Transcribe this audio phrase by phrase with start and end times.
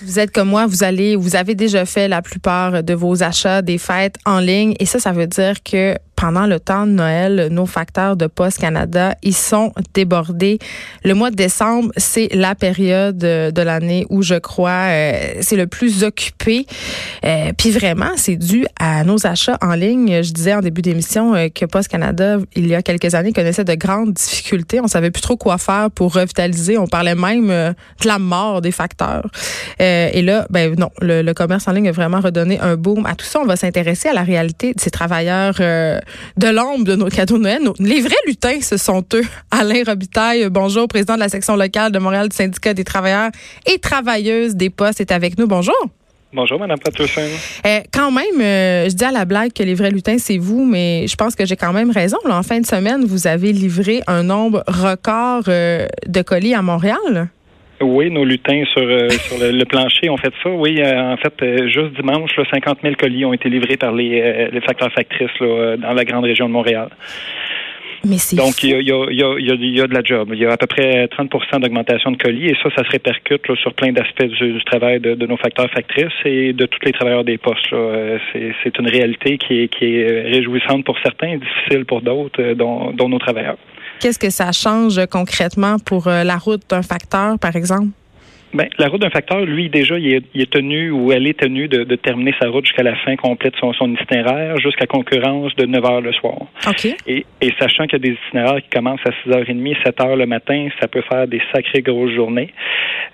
[0.00, 3.62] Vous êtes comme moi, vous allez, vous avez déjà fait la plupart de vos achats
[3.62, 4.74] des fêtes en ligne.
[4.78, 8.60] Et ça, ça veut dire que pendant le temps de Noël, nos facteurs de Poste
[8.60, 10.60] Canada, ils sont débordés.
[11.02, 15.66] Le mois de décembre, c'est la période de l'année où je crois euh, c'est le
[15.66, 16.64] plus occupé.
[17.24, 20.22] Euh, puis vraiment, c'est dû à nos achats en ligne.
[20.22, 23.64] Je disais en début d'émission euh, que Poste Canada, il y a quelques années, connaissait
[23.64, 24.80] de grandes difficultés.
[24.80, 26.78] On savait plus trop quoi faire pour revitaliser.
[26.78, 29.28] On parlait même de la mort des facteurs.
[29.80, 33.24] et là, ben non, le, commerce en ligne a vraiment redonné un boom à tout
[33.24, 33.40] ça.
[33.40, 35.60] On va s'intéresser à la réalité de ces travailleurs
[36.36, 37.62] de l'ombre de nos cadeaux de Noël.
[37.78, 39.24] Les vrais lutins, ce sont eux.
[39.50, 43.30] Alain Robitaille, bonjour, président de la section locale de Montréal du syndicat des travailleurs
[43.66, 45.46] et travailleuses des postes, est avec nous.
[45.46, 45.74] Bonjour.
[46.34, 47.28] Bonjour, Mme Patrocin.
[47.66, 50.64] Euh, quand même, euh, je dis à la blague que les vrais lutins, c'est vous,
[50.64, 52.16] mais je pense que j'ai quand même raison.
[52.24, 57.28] en fin de semaine, vous avez livré un nombre record euh, de colis à Montréal.
[57.82, 60.50] Oui, nos lutins sur, euh, sur le, plancher ont fait ça.
[60.50, 64.48] Oui, euh, en fait, euh, juste dimanche, 50 000 colis ont été livrés par les,
[64.50, 66.88] les facteurs factrices dans la grande région de Montréal.
[68.04, 70.30] Mais Donc, il y a, y, a, y, y a, de la job.
[70.32, 73.46] Il y a à peu près 30% d'augmentation de colis et ça, ça se répercute
[73.54, 77.38] sur plein d'aspects du, travail de, nos facteurs factrices et de tous les travailleurs des
[77.38, 77.72] postes.
[78.32, 83.08] C'est une réalité qui est, qui est réjouissante pour certains, difficile pour d'autres, dont, dont
[83.08, 83.56] nos travailleurs.
[84.00, 87.88] Qu'est-ce que ça change concrètement pour euh, la route d'un facteur, par exemple?
[88.54, 91.94] Bien, la route d'un facteur, lui, déjà, il est, tenu ou elle est tenue de,
[91.96, 95.84] terminer sa route jusqu'à la fin complète de son, son itinéraire, jusqu'à concurrence de 9
[95.84, 96.36] heures le soir.
[96.66, 96.94] OK.
[97.06, 97.24] Et,
[97.58, 100.88] sachant qu'il y a des itinéraires qui commencent à 6h30, 7 heures le matin, ça
[100.88, 102.50] peut faire des sacrées grosses journées.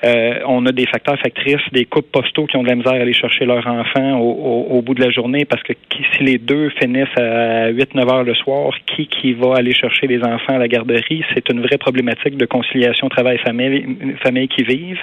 [0.05, 2.97] Euh, on a des facteurs factrices, des couples postaux qui ont de la misère à
[2.97, 5.73] aller chercher leurs enfants au, bout de la journée parce que
[6.15, 10.23] si les deux finissent à 8-9 heures le soir, qui qui va aller chercher les
[10.23, 11.25] enfants à la garderie?
[11.35, 15.03] C'est une vraie problématique de conciliation travail-famille famille qui vivent.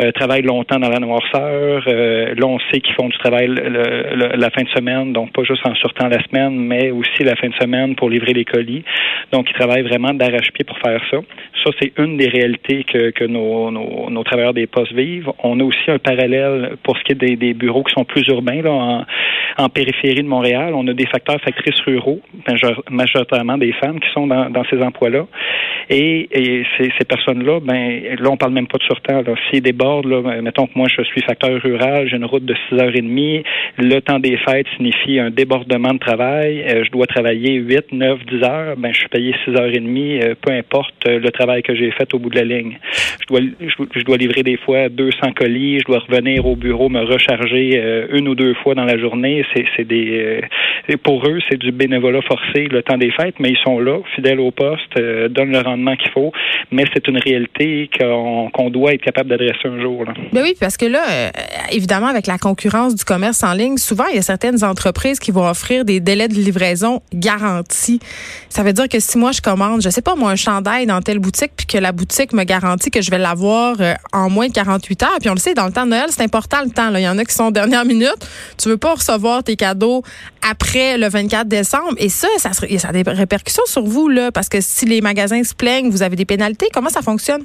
[0.00, 1.82] Euh, travaillent longtemps dans la noirceur.
[1.86, 5.66] Euh, là, on sait qu'ils font du travail la fin de semaine, donc pas juste
[5.66, 8.84] en sortant la semaine, mais aussi la fin de semaine pour livrer les colis.
[9.32, 11.18] Donc, ils travaillent vraiment d'arrache-pied pour faire ça.
[11.64, 15.30] Ça, c'est une des réalités que, que nos, nos, nos, travailleurs des postes vivent.
[15.42, 18.26] On a aussi un parallèle pour ce qui est des, des bureaux qui sont plus
[18.28, 19.04] urbains, là, en,
[19.58, 20.74] en, périphérie de Montréal.
[20.74, 22.20] On a des facteurs factrices ruraux,
[22.90, 25.26] majoritairement des femmes qui sont dans, dans ces emplois-là.
[25.90, 28.84] Et, et ces, ces personnes-là, ben là, on parle même pas de.
[29.08, 29.34] Là.
[29.50, 33.44] S'ils là, mettons que moi, je suis facteur rural, j'ai une route de 6h30,
[33.78, 38.18] le temps des fêtes signifie un débordement de travail, euh, je dois travailler 8, 9,
[38.26, 41.90] 10 heures, ben je suis payé 6h30, euh, peu importe euh, le travail que j'ai
[41.92, 42.78] fait au bout de la ligne.
[43.20, 43.40] Je dois,
[43.94, 47.80] je, dois livrer des fois 200 colis, je dois revenir au bureau, me recharger
[48.12, 49.44] une ou deux fois dans la journée.
[49.54, 50.40] C'est des,
[51.02, 54.40] pour eux, c'est du bénévolat forcé le temps des fêtes, mais ils sont là, fidèles
[54.40, 54.98] au poste,
[55.30, 56.32] donnent le rendement qu'il faut,
[56.72, 59.67] mais c'est une réalité qu'on doit être capable d'adresser
[60.32, 61.30] Ben oui, parce que là, euh,
[61.70, 65.30] évidemment, avec la concurrence du commerce en ligne, souvent, il y a certaines entreprises qui
[65.30, 68.00] vont offrir des délais de livraison garantis.
[68.48, 71.00] Ça veut dire que si moi, je commande, je sais pas, moi, un chandail dans
[71.00, 74.48] telle boutique, puis que la boutique me garantit que je vais l'avoir euh, en moins
[74.48, 76.70] de 48 heures, puis on le sait, dans le temps de Noël, c'est important le
[76.70, 76.94] temps.
[76.94, 78.26] Il y en a qui sont dernière minute.
[78.56, 80.02] Tu veux pas recevoir tes cadeaux
[80.48, 81.94] après le 24 décembre.
[81.98, 85.42] Et ça, ça, ça a des répercussions sur vous, là, parce que si les magasins
[85.42, 86.68] se plaignent, vous avez des pénalités.
[86.72, 87.44] Comment ça fonctionne?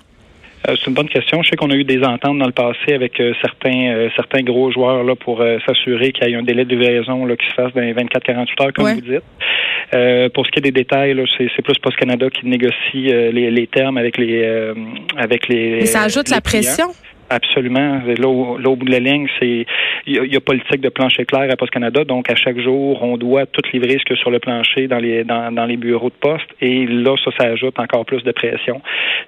[0.67, 1.43] Euh, c'est une bonne question.
[1.43, 4.41] Je sais qu'on a eu des ententes dans le passé avec euh, certains euh, certains
[4.41, 7.53] gros joueurs là pour s'assurer qu'il y ait un délai de livraison là, qui se
[7.53, 10.33] fasse dans les 24-48 heures, comme vous dites.
[10.33, 13.97] pour ce qui est des détails, c'est plus Post Canada qui négocie les, les, termes
[13.97, 14.73] avec les
[15.17, 15.79] avec les.
[15.81, 16.87] Mais ça ajoute la pression.
[17.33, 18.01] Absolument.
[18.05, 19.65] Là, au, bout de la ligne, c'est
[20.05, 23.17] il y, a politique de plancher clair à Poste Canada, donc à chaque jour, on
[23.17, 26.15] doit tout livrer ce que sur le plancher dans les dans, dans les bureaux de
[26.19, 26.45] poste.
[26.61, 28.81] Et là, ça, ça ajoute encore plus de pression.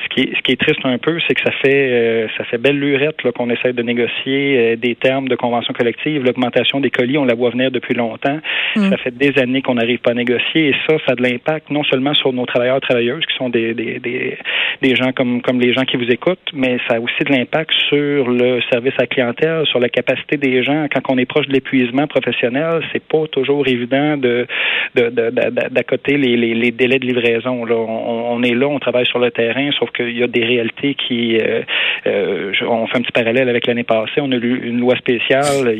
[0.04, 2.44] Ce qui est ce qui est triste un peu, c'est que ça fait euh, ça
[2.44, 6.24] fait belle lurette qu'on essaie de négocier euh, des termes de convention collective.
[6.24, 8.40] L'augmentation des colis, on la voit venir depuis longtemps.
[8.76, 8.90] Mm.
[8.90, 10.70] Ça fait des années qu'on n'arrive pas à négocier.
[10.70, 13.74] Et ça, ça a de l'impact non seulement sur nos travailleurs travailleuses, qui sont des,
[13.74, 14.38] des, des,
[14.84, 17.72] des gens comme comme les gens qui vous écoutent, mais ça a aussi de l'impact
[17.90, 20.88] sur sur le service à clientèle, sur la capacité des gens.
[20.94, 24.47] Quand on est proche de l'épuisement professionnel, c'est pas toujours évident de
[24.95, 27.65] d'accoter les, délais de livraison.
[27.69, 31.38] On, est là, on travaille sur le terrain, sauf qu'il y a des réalités qui...
[31.38, 31.62] Euh,
[32.07, 34.19] euh, on fait un petit parallèle avec l'année passée.
[34.19, 35.75] On a eu une loi spéciale.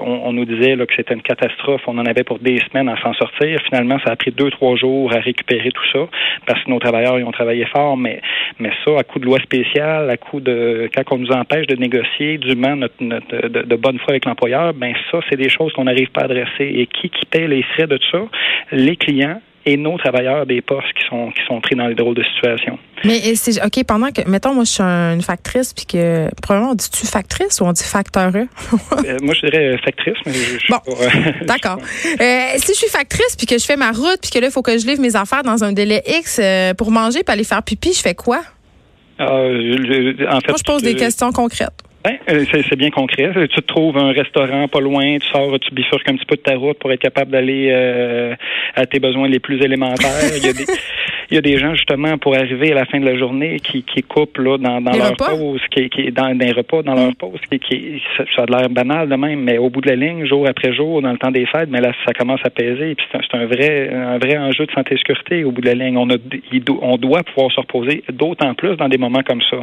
[0.00, 1.82] on, nous disait que c'était une catastrophe.
[1.86, 3.60] On en avait pour des semaines à s'en sortir.
[3.68, 6.06] Finalement, ça a pris deux, trois jours à récupérer tout ça
[6.46, 7.96] parce que nos travailleurs ils ont travaillé fort.
[7.96, 8.20] Mais,
[8.58, 10.88] mais ça, à coup de loi spéciale, à coup de...
[10.94, 14.74] Quand on nous empêche de négocier dûment notre, notre de, de, bonne foi avec l'employeur,
[14.74, 16.64] ben ça, c'est des choses qu'on n'arrive pas à adresser.
[16.64, 18.22] Et qui, qui paie les frais de tout ça?
[18.72, 22.14] Les clients et nos travailleurs des postes qui sont qui sont pris dans les drôles
[22.14, 22.78] de situation.
[23.04, 26.74] Mais c'est OK, pendant que mettons moi je suis une factrice puis que probablement on
[26.74, 28.46] dit-tu factrice ou on dit facteur euh,
[29.22, 30.78] moi je dirais factrice mais je, Bon.
[31.46, 31.78] D'accord.
[31.84, 34.62] si je suis factrice puis que je fais ma route puis que là il faut
[34.62, 36.40] que je livre mes affaires dans un délai X
[36.78, 38.40] pour manger puis aller faire pipi, je fais quoi?
[39.20, 41.82] Ah, en fait, Moi je pose des questions concrètes.
[42.02, 43.30] Ben, euh, c'est bien concret.
[43.34, 46.40] Tu te trouves un restaurant pas loin, tu sors, tu bifurques un petit peu de
[46.40, 48.34] ta route pour être capable d'aller euh,
[48.74, 50.08] à tes besoins les plus élémentaires.
[50.34, 50.64] Il y a des,
[51.30, 53.82] il y a des gens justement pour arriver à la fin de la journée qui,
[53.82, 57.38] qui coupent là dans, dans leur pause, qui, qui dans des repas dans leur pause,
[57.50, 60.46] qui, qui ça, a l'air banal de même, mais au bout de la ligne, jour
[60.48, 62.94] après jour, dans le temps des fêtes, mais là ça commence à peser.
[62.94, 65.74] Puis c'est un, vrai un vrai enjeu de santé et sécurité au bout de la
[65.74, 65.98] ligne.
[65.98, 66.16] On a
[66.80, 69.58] on doit pouvoir se reposer d'autant plus dans des moments comme ça.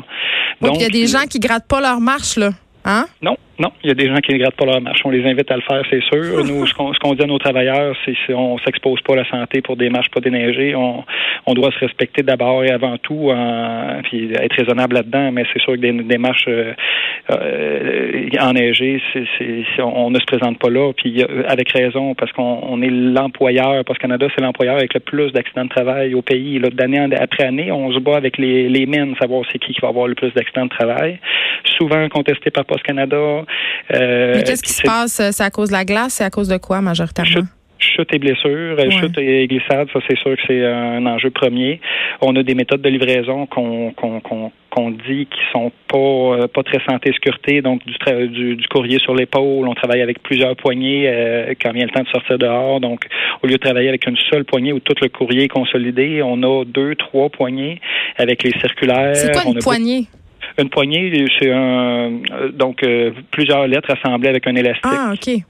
[0.62, 2.52] Donc il y a des gens qui grattent pas leur marche là,
[2.86, 3.08] hein?
[3.22, 5.02] Non, non, il y a des gens qui ne grattent pas leur marche.
[5.04, 6.44] On les invite à le faire, c'est sûr.
[6.46, 9.76] Nous, ce qu'on dit à nos travailleurs, c'est qu'on s'expose pas à la santé pour
[9.78, 10.76] des marches pas déneigées.
[10.76, 11.04] On,
[11.46, 15.32] on doit se respecter d'abord et avant tout, en, puis être raisonnable là-dedans.
[15.32, 16.74] Mais c'est sûr que des, des marches euh,
[17.32, 20.92] euh enneigées, c'est, on ne se présente pas là.
[20.94, 23.84] Puis avec raison, parce qu'on on est l'employeur.
[23.86, 26.60] Parce que Canada, c'est l'employeur avec le plus d'accidents de travail au pays.
[26.60, 29.82] Là, d'année après année, on se bat avec les, les mines, savoir c'est qui qui
[29.82, 31.20] va avoir le plus d'accidents de travail.
[31.78, 33.44] Souvent contesté par Post Canada.
[33.94, 35.22] Euh, Mais qu'est-ce qui se passe?
[35.32, 36.14] C'est à cause de la glace?
[36.14, 37.48] C'est à cause de quoi, majoritairement?
[37.80, 41.80] chute et blessures, chute et glissade, ça c'est sûr que c'est un enjeu premier.
[42.22, 46.80] On a des méthodes de livraison qu'on qu'on dit qui sont pas euh, pas très
[46.88, 49.68] santé sécurité, donc du, du, du courrier sur l'épaule.
[49.68, 52.80] On travaille avec plusieurs poignées euh, quand vient le temps de sortir dehors.
[52.80, 53.06] Donc
[53.42, 56.44] au lieu de travailler avec une seule poignée où tout le courrier est consolidé, on
[56.44, 57.80] a deux, trois poignées
[58.18, 59.16] avec les circulaires.
[59.16, 60.06] C'est quoi une poignée?
[60.58, 62.12] Une poignée, c'est un
[62.54, 64.86] donc euh, plusieurs lettres assemblées avec un élastique.
[64.86, 65.44] Ah, OK.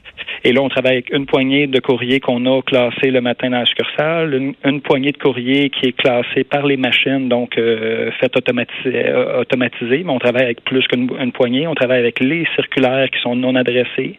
[0.44, 3.60] Et là, on travaille avec une poignée de courrier qu'on a classé le matin dans
[3.60, 8.34] la succursale, une, poignée de courrier qui est classée par les machines, donc euh, faite
[8.36, 11.68] euh, automatisée, mais on travaille avec plus qu'une poignée.
[11.68, 14.18] On travaille avec les circulaires qui sont non adressés.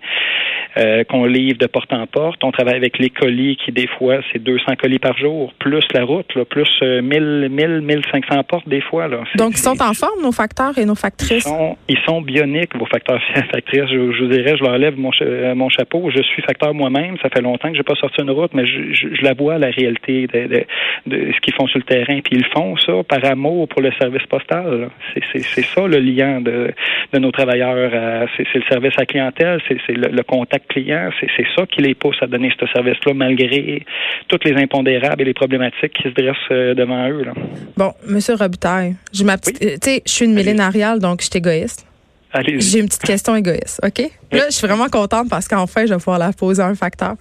[0.78, 2.44] Euh, qu'on livre de porte en porte.
[2.44, 6.04] On travaille avec les colis qui, des fois, c'est 200 colis par jour, plus la
[6.04, 9.08] route, là, plus 1000, 1000, 1500 portes des fois.
[9.08, 9.24] Là.
[9.34, 11.44] Donc, ils sont en forme, nos facteurs et nos factrices?
[11.46, 13.20] Ils sont, ils sont bioniques, vos facteurs
[13.50, 13.88] factrices.
[13.90, 15.10] Je, je, vous dirais, je leur lève mon,
[15.56, 16.10] mon chapeau.
[16.14, 17.16] Je suis facteur moi-même.
[17.22, 19.70] Ça fait longtemps que j'ai pas sorti une route, mais je, je, la vois, la
[19.70, 20.64] réalité de,
[21.06, 22.20] de, ce qu'ils font sur le terrain.
[22.20, 24.90] Puis ils font ça par amour pour le service postal.
[25.32, 26.72] C'est ça le lien de,
[27.12, 28.28] de nos travailleurs.
[28.36, 31.10] C'est le service à clientèle, c'est le, le contact clients.
[31.20, 33.84] C'est ça qui les pousse à donner ce service-là, malgré
[34.28, 37.24] toutes les impondérables et les problématiques qui se dressent euh, devant eux.
[37.24, 37.32] Là.
[37.76, 39.62] Bon, Monsieur Robitaille, j'ai ma petite.
[39.62, 41.86] Euh, tu sais, je suis une millénariale, donc je suis égoïste.
[42.34, 44.00] J'ai une petite question égoïste, OK?
[44.32, 47.14] Là, je suis vraiment contente parce qu'enfin, je vais pouvoir la poser à un facteur.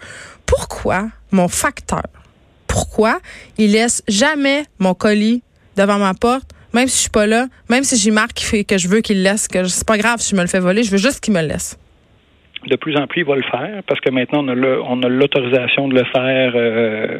[0.45, 2.03] Pourquoi mon facteur,
[2.67, 3.19] pourquoi
[3.57, 5.43] il laisse jamais mon colis
[5.75, 8.87] devant ma porte, même si je suis pas là, même si j'ai marque que je
[8.87, 10.97] veux qu'il laisse, que c'est pas grave si je me le fais voler, je veux
[10.97, 11.77] juste qu'il me le laisse
[12.65, 15.95] de plus en plus, il va le faire parce que maintenant, on a l'autorisation de
[15.95, 17.17] le faire, euh,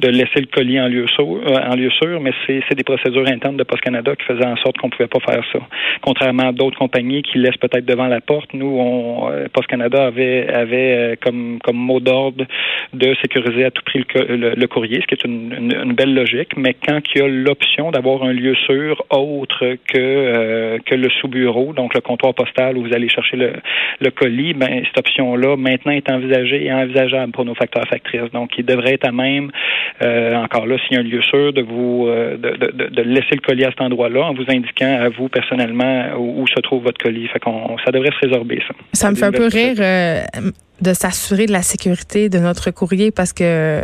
[0.00, 3.26] de laisser le colis en lieu sûr, euh, en lieu sûr mais c'est des procédures
[3.28, 5.58] internes de Post Canada qui faisaient en sorte qu'on ne pouvait pas faire ça.
[6.02, 10.06] Contrairement à d'autres compagnies qui laissent peut-être devant la porte, nous, on, euh, Post Canada
[10.06, 12.44] avait, avait comme, comme mot d'ordre
[12.92, 16.56] de sécuriser à tout prix le, le, courrier, ce qui est une, une, belle logique,
[16.56, 21.72] mais quand il y a l'option d'avoir un lieu sûr autre que, que le sous-bureau,
[21.72, 23.52] donc le comptoir postal où vous allez chercher le,
[24.00, 28.30] le colis, ben, cette option-là maintenant est envisagée et envisageable pour nos facteurs factrices.
[28.32, 29.50] Donc, il devrait être à même,
[30.02, 33.40] euh, encore là, s'il y a un lieu sûr, de vous euh, de, laisser le
[33.40, 37.28] colis à cet endroit-là en vous indiquant à vous personnellement où, se trouve votre colis.
[37.28, 38.74] Fait qu'on ça devrait se résorber, ça.
[38.92, 40.22] Ça me fait un peu rire euh,
[40.80, 43.80] de s'assurer de la sécurité de notre courrier parce que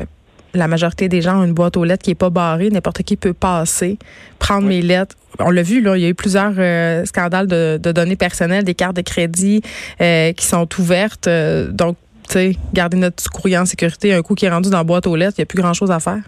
[0.55, 2.71] la majorité des gens ont une boîte aux lettres qui est pas barrée.
[2.71, 3.99] N'importe qui peut passer,
[4.39, 5.17] prendre mes lettres.
[5.39, 8.75] On l'a vu, là, il y a eu plusieurs euh, scandales de, données personnelles, des
[8.75, 9.62] cartes de crédit
[10.01, 11.27] euh, qui sont ouvertes.
[11.27, 11.97] Euh, donc,
[12.29, 15.07] tu sais, garder notre courrier en sécurité, un coup qui est rendu dans la boîte
[15.07, 16.23] aux lettres, il n'y a plus grand-chose à faire.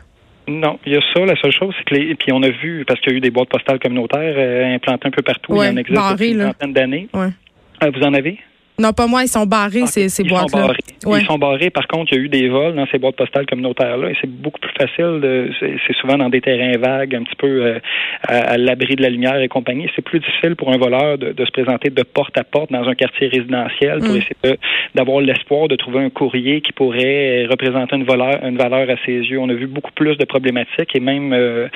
[0.46, 1.24] Non, il y a ça.
[1.24, 2.14] La seule chose, c'est que les.
[2.16, 5.10] Puis on a vu, parce qu'il y a eu des boîtes postales communautaires implantées un
[5.10, 5.54] peu partout.
[5.56, 7.08] il y en existe depuis une vingtaine d'années.
[7.12, 8.38] vous en avez?
[8.76, 10.72] Non, pas moi, ils sont barrés, ces, ces boîtes-là.
[11.06, 11.70] Ils sont barrés.
[11.70, 14.30] Par contre, il y a eu des vols dans ces boîtes postales communautaires-là et c'est
[14.30, 15.20] beaucoup plus facile.
[15.20, 17.78] De, c'est, souvent dans des terrains vagues, un petit peu euh,
[18.26, 19.88] à, l'abri de la lumière et compagnie.
[19.94, 22.94] C'est plus difficile pour un voleur de, se présenter de porte à porte dans un
[22.96, 24.16] quartier résidentiel pour mm.
[24.16, 24.58] essayer
[24.96, 29.12] d'avoir l'espoir de trouver un courrier qui pourrait représenter une, valeur, une valeur à ses
[29.12, 29.38] yeux.
[29.38, 31.68] On a vu beaucoup plus de problématiques et même euh,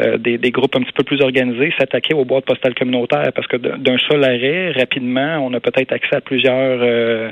[0.00, 3.46] euh, des, des, groupes un petit peu plus organisés s'attaquer aux boîtes postales communautaires parce
[3.46, 7.30] que d'un seul arrêt, rapidement, on a peut-être accès à plusieurs euh,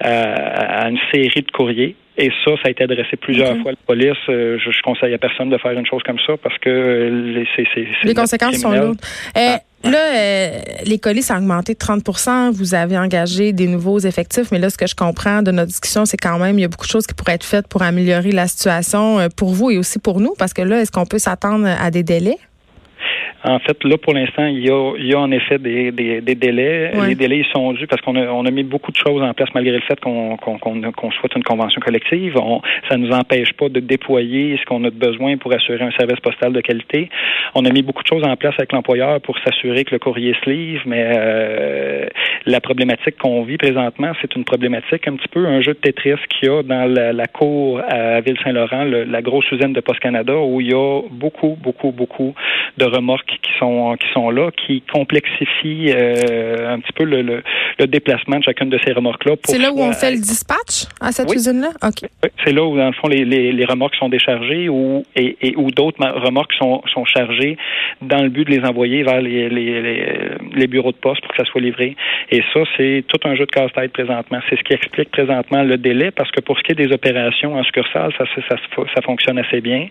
[0.00, 3.78] à, une série de courriers Et ça, ça a été adressé plusieurs fois à la
[3.86, 4.16] police.
[4.28, 7.66] je, je conseille à personne de faire une chose comme ça parce que les, c'est,
[8.04, 9.00] les conséquences sont lourdes.
[9.34, 9.58] Ah.
[9.84, 14.50] Là, euh, les colis, ça a augmenté de 30% Vous avez engagé des nouveaux effectifs,
[14.50, 16.68] mais là, ce que je comprends de notre discussion, c'est quand même, il y a
[16.68, 19.76] beaucoup de choses qui pourraient être faites pour améliorer la situation euh, pour vous et
[19.76, 22.38] aussi pour nous, parce que là, est-ce qu'on peut s'attendre à des délais?
[23.46, 26.22] En fait, là, pour l'instant, il y a, il y a en effet des, des,
[26.22, 26.92] des délais.
[27.06, 29.34] Les délais ils sont dus parce qu'on a, on a mis beaucoup de choses en
[29.34, 32.36] place malgré le fait qu'on qu'on qu'on souhaite une convention collective.
[32.38, 36.20] On, ça nous empêche pas de déployer ce qu'on a besoin pour assurer un service
[36.20, 37.10] postal de qualité.
[37.54, 40.34] On a mis beaucoup de choses en place avec l'employeur pour s'assurer que le courrier
[40.42, 42.06] se livre, mais euh,
[42.46, 46.14] la problématique qu'on vit présentement, c'est une problématique un petit peu un jeu de Tetris
[46.30, 50.34] qu'il y a dans la, la cour à Ville-Saint-Laurent, la grosse usine de Post Canada,
[50.34, 52.34] où il y a beaucoup, beaucoup, beaucoup
[52.78, 57.86] de remorques qui sont qui sont là, qui complexifient euh, un petit peu le, le,
[57.86, 59.34] déplacement de chacune de ces remorques-là.
[59.44, 61.70] C'est là où on fait le dispatch à cette usine-là?
[61.82, 62.08] OK.
[62.44, 65.54] C'est là où, dans le fond, les, les, les remorques sont déchargées ou, et, et
[65.56, 67.56] où d'autres remorques sont, sont chargées
[68.02, 69.80] dans le but de les envoyer vers les, les,
[70.54, 71.96] les, bureaux de poste pour que ça soit livré.
[72.30, 74.40] Et ça, c'est tout un jeu de casse-tête présentement.
[74.48, 77.54] C'est ce qui explique présentement le délai parce que pour ce qui est des opérations
[77.56, 78.56] en succursale, ça, ça, ça,
[78.94, 79.88] ça fonctionne assez bien.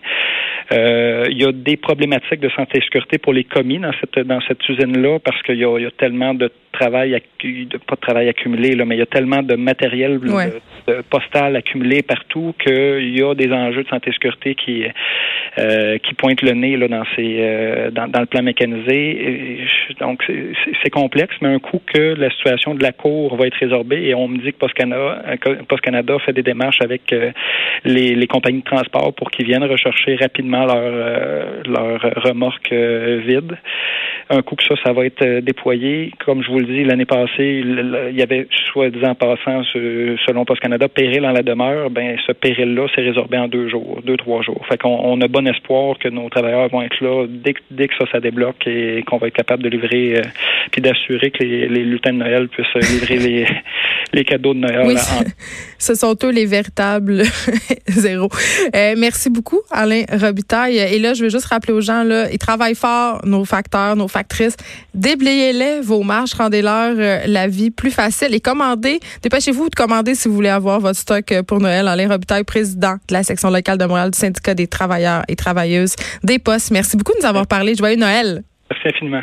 [0.72, 4.26] Euh, il y a des problématiques de santé et sécurité pour les commis dans cette
[4.26, 8.00] dans cette usine-là parce qu'il y a, y a tellement de travail, de, pas de
[8.00, 10.20] travail accumulé, là, mais il y a tellement de matériel
[11.10, 14.84] postal accumulé partout qu'il y a des enjeux de santé et sécurité qui,
[15.58, 19.60] euh, qui pointent le nez là, dans, ces, euh, dans, dans, le plan mécanisé.
[20.00, 20.24] donc,
[20.82, 24.14] c'est complexe, mais un coup que la situation de la Cour va être résorbée, et
[24.14, 25.22] on me dit que Post Canada,
[25.68, 27.30] Post -Canada fait des démarches avec euh,
[27.84, 33.56] les, les, compagnies de transport pour qu'ils viennent rechercher rapidement leur, euh, leur remorque vide.
[34.30, 38.16] Un coup que ça, ça va être déployé, comme je vous dit, l'année passée, il
[38.16, 41.90] y avait, soi-disant passant, selon Post Canada, péril en la demeure.
[41.90, 44.64] Ben, ce péril-là s'est résorbé en deux jours, deux, trois jours.
[44.68, 47.94] Fait qu'on on a bon espoir que nos travailleurs vont être là dès, dès que
[47.98, 50.22] ça, ça débloque et qu'on va être capable de livrer, euh,
[50.70, 53.46] puis d'assurer que les, les, lutins de Noël puissent livrer les,
[54.12, 54.86] les cadeaux de Noël.
[54.86, 54.96] Oui,
[55.78, 57.22] ce sont eux les véritables
[57.88, 58.28] zéros.
[58.74, 60.78] Euh, merci beaucoup, Alain Robitaille.
[60.78, 64.08] Et là, je veux juste rappeler aux gens, là, ils travaillent fort, nos facteurs, nos
[64.08, 64.56] factrices.
[64.94, 69.00] Déblayez-les vos marches, rendez-leur euh, la vie plus facile et commandez.
[69.22, 71.88] Dépêchez-vous de commander si vous voulez avoir votre stock euh, pour Noël.
[71.88, 75.96] Alain Robitaille, président de la section locale de Montréal du syndicat des travailleurs et travailleuses
[76.22, 76.70] des postes.
[76.70, 77.74] Merci beaucoup de nous avoir parlé.
[77.74, 78.42] Joyeux Noël.
[78.70, 79.22] Merci infiniment.